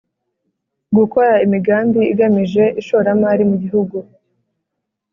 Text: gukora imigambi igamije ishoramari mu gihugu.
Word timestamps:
gukora 0.97 1.33
imigambi 1.45 2.01
igamije 2.13 2.63
ishoramari 2.81 3.43
mu 3.49 3.55
gihugu. 3.63 3.97